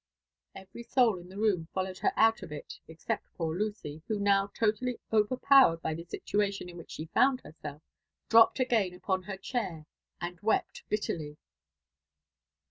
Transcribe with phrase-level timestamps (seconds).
[0.27, 4.19] *'^ Every soul in the r6om followed h^t dttt d it eibept pbbr tiitf, mh6
[4.19, 7.81] now totally oterpdwered by the situation iii which Khe fotitid hets^lf,
[8.27, 9.85] dropped again upon her chafr
[10.19, 11.37] and Wept Mtlerty.